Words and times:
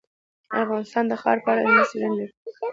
افغانستان 0.63 1.03
د 1.07 1.13
خاوره 1.21 1.41
په 1.43 1.49
اړه 1.51 1.61
علمي 1.65 1.83
څېړنې 1.89 2.15
لري. 2.19 2.31